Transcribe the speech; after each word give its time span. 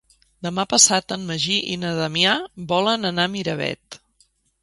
Demà 0.45 0.63
passat 0.69 1.13
en 1.15 1.25
Magí 1.31 1.57
i 1.75 1.75
na 1.83 1.91
Damià 1.99 2.33
volen 2.71 3.09
anar 3.11 3.27
a 3.29 3.31
Miravet. 3.35 4.01